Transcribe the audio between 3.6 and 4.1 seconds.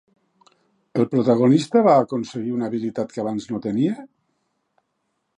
tenia?